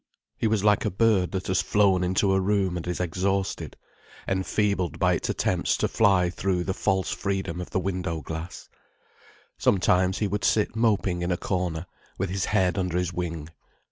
[0.35, 3.77] He was like a bird that has flown into a room and is exhausted,
[4.27, 8.67] enfeebled by its attempts to fly through the false freedom of the window glass.
[9.59, 11.85] Sometimes he would sit moping in a corner,
[12.17, 13.49] with his head under his wing.